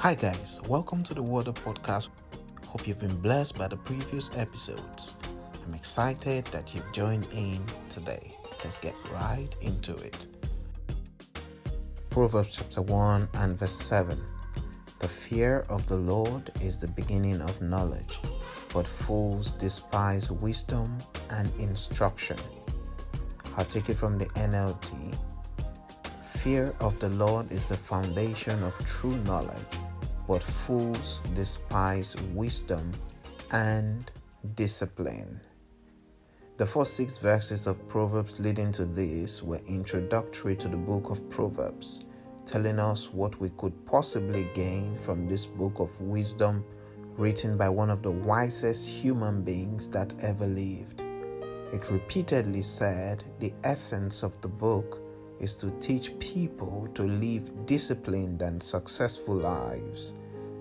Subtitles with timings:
[0.00, 2.08] Hi, guys, welcome to the Water Podcast.
[2.68, 5.18] Hope you've been blessed by the previous episodes.
[5.62, 8.34] I'm excited that you've joined in today.
[8.64, 10.26] Let's get right into it.
[12.08, 14.18] Proverbs chapter 1 and verse 7.
[15.00, 18.20] The fear of the Lord is the beginning of knowledge,
[18.72, 20.96] but fools despise wisdom
[21.28, 22.38] and instruction.
[23.58, 25.14] I'll take it from the NLT.
[26.38, 29.76] Fear of the Lord is the foundation of true knowledge,
[30.30, 32.92] but fools despise wisdom
[33.50, 34.12] and
[34.54, 35.40] discipline.
[36.56, 41.28] The first six verses of Proverbs leading to this were introductory to the book of
[41.30, 42.02] Proverbs,
[42.46, 46.64] telling us what we could possibly gain from this book of wisdom
[47.16, 51.00] written by one of the wisest human beings that ever lived.
[51.72, 55.00] It repeatedly said the essence of the book
[55.40, 60.14] is to teach people to live disciplined and successful lives,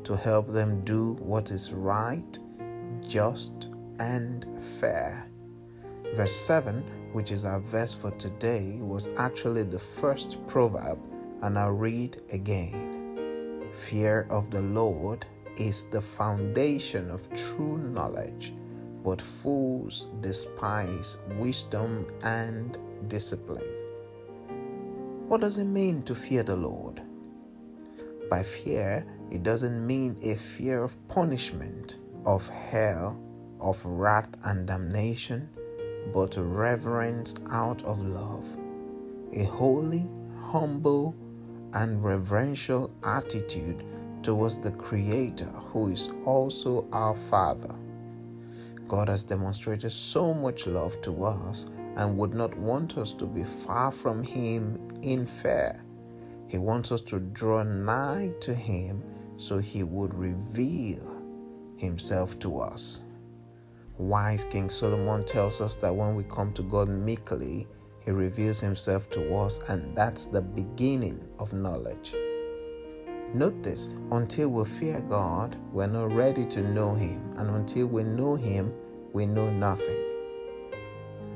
[0.10, 2.40] to help them do what is right,
[3.08, 3.68] just,
[4.00, 4.48] and
[4.80, 5.30] fair.
[6.16, 10.98] Verse 7, which is our verse for today, was actually the first proverb,
[11.44, 13.70] and I'll read again.
[13.88, 18.52] Fear of the Lord is the foundation of true knowledge
[19.04, 23.64] but fools despise wisdom and discipline.
[25.28, 27.02] What does it mean to fear the Lord?
[28.30, 33.20] By fear, it doesn't mean a fear of punishment, of hell,
[33.62, 35.48] of wrath and damnation,
[36.14, 38.46] but reverence out of love.
[39.34, 40.08] A holy,
[40.42, 41.16] humble,
[41.74, 43.84] and reverential attitude
[44.24, 47.76] towards the Creator, who is also our Father.
[48.88, 53.44] God has demonstrated so much love to us and would not want us to be
[53.44, 55.80] far from Him in fear.
[56.48, 59.04] He wants us to draw nigh to Him
[59.40, 61.02] so He would reveal
[61.78, 63.04] Himself to us.
[63.98, 67.68] Wise King Solomon tells us that when we come to God meekly,
[68.06, 72.14] He reveals Himself to us, and that's the beginning of knowledge.
[73.34, 78.04] Note this until we fear God, we're not ready to know Him, and until we
[78.04, 78.74] know Him,
[79.14, 80.04] we know nothing.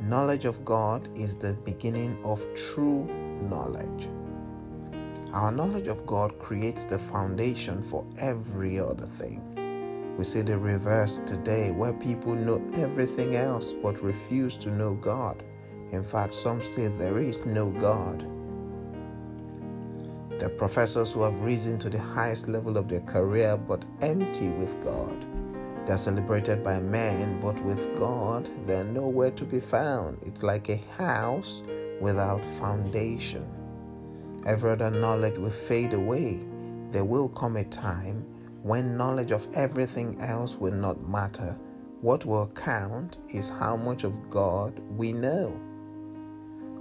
[0.02, 3.06] Knowledge of God is the beginning of true
[3.50, 4.10] knowledge.
[5.34, 9.42] Our knowledge of God creates the foundation for every other thing.
[10.16, 15.42] We see the reverse today where people know everything else but refuse to know God.
[15.92, 18.28] In fact, some say there is no God.
[20.38, 24.84] The professors who have risen to the highest level of their career but empty with
[24.84, 25.26] God.
[25.88, 30.20] They're celebrated by men, but with God, they're nowhere to be found.
[30.22, 31.64] It's like a house
[32.00, 33.48] without foundation.
[34.46, 36.40] Every other knowledge will fade away.
[36.92, 38.26] There will come a time
[38.62, 41.58] when knowledge of everything else will not matter.
[42.02, 45.50] What will count is how much of God we know.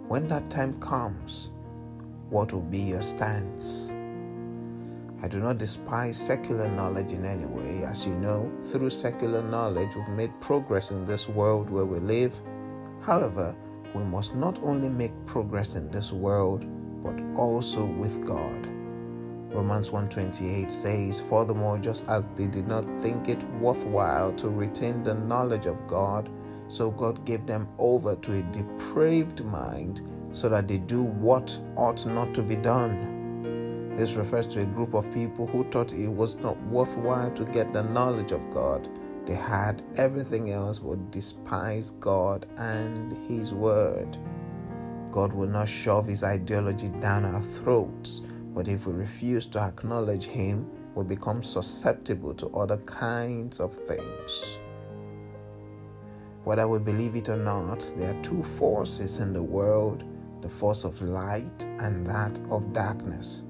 [0.09, 1.51] When that time comes,
[2.31, 3.95] what will be your stance?
[5.23, 7.85] I do not despise secular knowledge in any way.
[7.85, 12.35] As you know, through secular knowledge, we've made progress in this world where we live.
[13.01, 13.55] However,
[13.95, 16.67] we must not only make progress in this world,
[17.03, 18.69] but also with God.
[19.55, 25.15] Romans 1:28 says, "Furthermore, just as they did not think it worthwhile to retain the
[25.15, 26.31] knowledge of God,
[26.69, 30.01] so God gave them over to a depraved mind
[30.33, 33.95] so that they do what ought not to be done.
[33.95, 37.75] This refers to a group of people who thought it was not worthwhile to get
[37.75, 38.89] the knowledge of God.
[39.27, 44.17] They had everything else but despised God and His Word.
[45.13, 48.23] God will not shove His ideology down our throats,
[48.55, 54.59] but if we refuse to acknowledge Him, we become susceptible to other kinds of things.
[56.45, 60.05] Whether we believe it or not, there are two forces in the world
[60.41, 63.45] the force of light and that of darkness.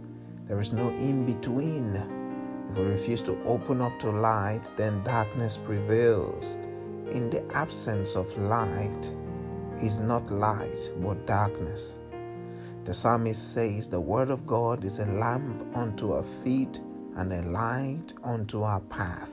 [0.46, 1.96] There is no in between.
[2.70, 6.58] If we refuse to open up to light, then darkness prevails.
[7.12, 9.10] In the absence of light
[9.80, 11.98] is not light, but darkness.
[12.84, 16.80] The psalmist says, The word of God is a lamp unto our feet
[17.16, 19.30] and a light unto our path.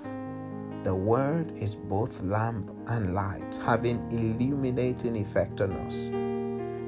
[0.83, 6.12] The word is both lamp and light, having illuminating effect on us.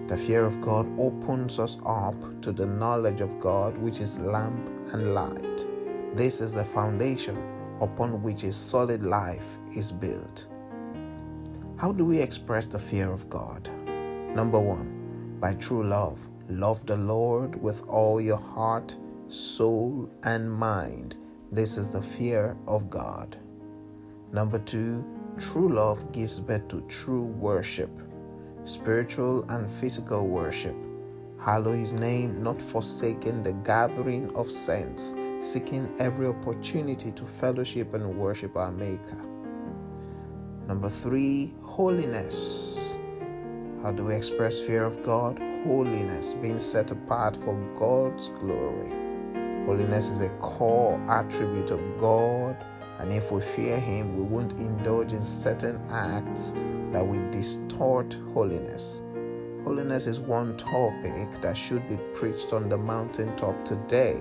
[0.09, 4.69] The fear of God opens us up to the knowledge of God, which is lamp
[4.93, 5.65] and light.
[6.15, 7.37] This is the foundation
[7.81, 10.47] upon which a solid life is built.
[11.81, 13.67] How do we express the fear of God?
[14.35, 16.19] Number one, by true love.
[16.47, 18.95] Love the Lord with all your heart,
[19.29, 21.15] soul, and mind.
[21.51, 23.35] This is the fear of God.
[24.31, 25.03] Number two,
[25.39, 27.89] true love gives birth to true worship,
[28.63, 30.75] spiritual and physical worship.
[31.39, 38.19] Hallow his name, not forsaking the gathering of saints, seeking every opportunity to fellowship and
[38.19, 39.30] worship our Maker.
[40.71, 42.97] Number three, holiness.
[43.83, 45.37] How do we express fear of God?
[45.65, 48.89] Holiness, being set apart for God's glory.
[49.65, 52.55] Holiness is a core attribute of God,
[52.99, 56.53] and if we fear Him, we won't indulge in certain acts
[56.93, 59.01] that will distort holiness.
[59.65, 64.17] Holiness is one topic that should be preached on the mountaintop today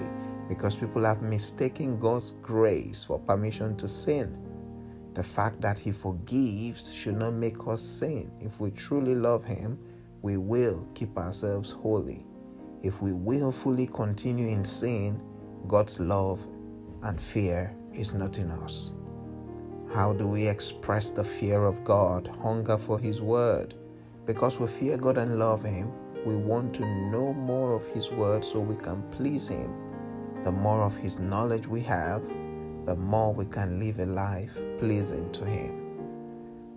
[0.49, 4.50] because people have mistaken God's grace for permission to sin.
[5.15, 8.31] The fact that He forgives should not make us sin.
[8.41, 9.79] If we truly love Him,
[10.23, 12.25] we will keep ourselves holy.
[12.83, 15.21] If we willfully continue in sin,
[15.67, 16.41] God's love
[17.03, 18.93] and fear is not in us.
[19.93, 23.75] How do we express the fear of God, hunger for His Word?
[24.25, 25.91] Because we fear God and love Him,
[26.25, 29.75] we want to know more of His Word so we can please Him.
[30.45, 32.23] The more of His knowledge we have,
[32.87, 35.81] the more we can live a life pleasing to Him.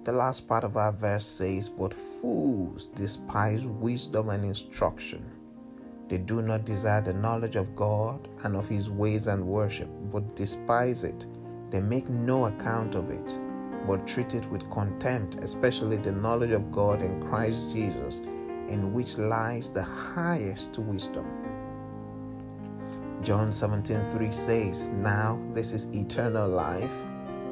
[0.04, 5.24] The last part of our verse says, But fools despise wisdom and instruction.
[6.10, 10.36] They do not desire the knowledge of God and of His ways and worship, but
[10.36, 11.26] despise it.
[11.72, 13.40] They make no account of it,
[13.88, 18.20] but treat it with contempt, especially the knowledge of God in Christ Jesus,
[18.68, 21.43] in which lies the highest wisdom.
[23.24, 26.92] John 17:3 says, Now this is eternal life,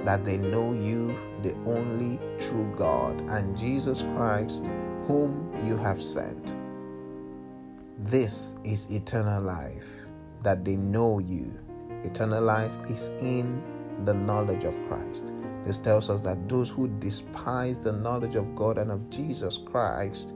[0.04, 4.66] that they know you, the only true God, and Jesus Christ,
[5.08, 6.56] whom you have sent.
[8.00, 9.88] This is eternal life,
[10.44, 11.54] that they know you.
[12.04, 13.64] Eternal life is in
[14.04, 15.32] the knowledge of Christ.
[15.64, 20.34] This tells us that those who despise the knowledge of God and of Jesus Christ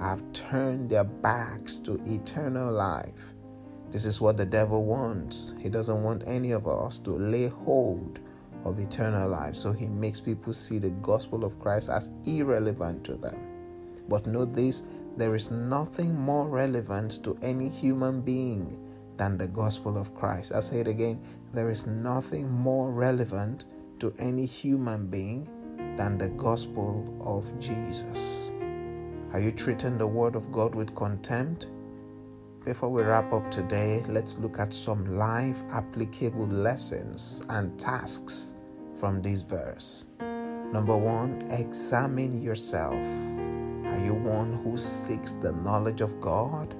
[0.00, 3.34] have turned their backs to eternal life.
[3.90, 5.54] This is what the devil wants.
[5.58, 8.18] He doesn't want any of us to lay hold
[8.64, 9.56] of eternal life.
[9.56, 13.36] So he makes people see the gospel of Christ as irrelevant to them.
[14.08, 14.82] But know this
[15.16, 18.76] there is nothing more relevant to any human being
[19.16, 20.52] than the gospel of Christ.
[20.52, 21.20] i say it again
[21.52, 23.64] there is nothing more relevant
[23.98, 25.48] to any human being
[25.96, 28.50] than the gospel of Jesus.
[29.32, 31.66] Are you treating the word of God with contempt?
[32.68, 38.56] Before we wrap up today, let's look at some life applicable lessons and tasks
[39.00, 40.04] from this verse.
[40.20, 42.92] Number one, examine yourself.
[42.92, 46.74] Are you one who seeks the knowledge of God?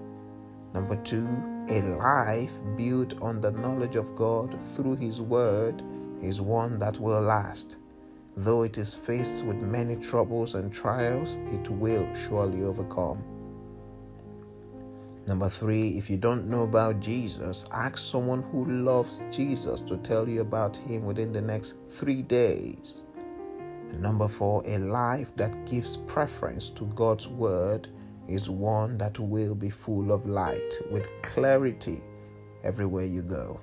[0.74, 1.26] Number two,
[1.70, 5.82] a life built on the knowledge of God through His Word
[6.20, 7.78] is one that will last.
[8.36, 13.24] Though it is faced with many troubles and trials, it will surely overcome.
[15.28, 20.26] Number three, if you don't know about Jesus, ask someone who loves Jesus to tell
[20.26, 23.02] you about Him within the next three days.
[23.90, 27.88] And number four, a life that gives preference to God's word
[28.26, 32.00] is one that will be full of light with clarity
[32.64, 33.60] everywhere you go.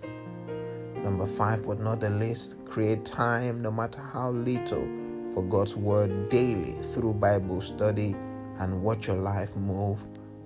[0.98, 4.88] Number five, but not the least, create time, no matter how little,
[5.34, 8.16] for God's word daily through Bible study
[8.60, 9.98] and watch your life move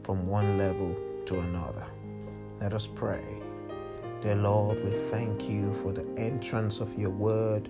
[0.04, 0.96] from one level
[1.30, 1.88] to another.
[2.62, 3.26] Let us pray.
[4.22, 7.70] Dear Lord, we thank you for the entrance of your word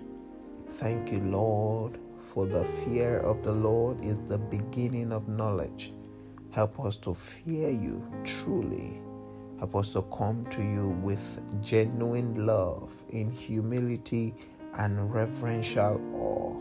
[0.74, 1.98] Thank you, Lord,
[2.32, 5.92] for the fear of the Lord is the beginning of knowledge.
[6.52, 9.02] Help us to fear you truly.
[9.58, 14.34] Help us to come to you with genuine love, in humility
[14.78, 16.60] and reverential awe.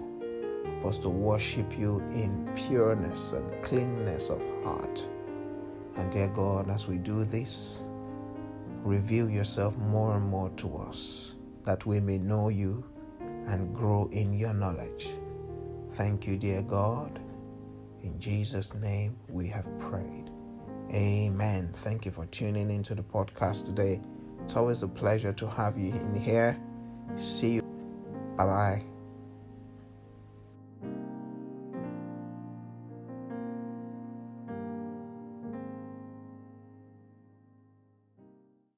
[0.65, 5.08] Help us to worship you in pureness and cleanness of heart.
[5.98, 7.84] And dear God, as we do this,
[8.84, 12.84] reveal yourself more and more to us that we may know you
[13.48, 15.10] and grow in your knowledge.
[15.93, 17.19] Thank you, dear God.
[18.03, 20.29] In Jesus' name we have prayed.
[20.91, 21.69] Amen.
[21.74, 24.01] Thank you for tuning into the podcast today.
[24.43, 26.58] It's always a pleasure to have you in here.
[27.17, 27.62] See you.
[28.38, 28.99] Bye bye.